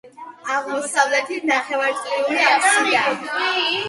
აღმოსავლეთით 0.53 1.45
ნახევარწრიული 1.49 2.39
აფსიდაა. 2.53 3.13